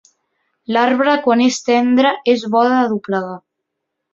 [0.75, 3.37] L'arbre quan és tendre és bo de doblegar.